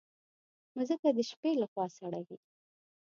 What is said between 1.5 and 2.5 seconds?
له خوا سړه وي.